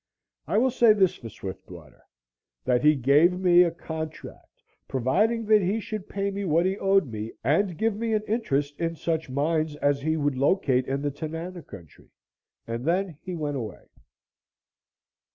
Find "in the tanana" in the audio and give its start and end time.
10.87-11.61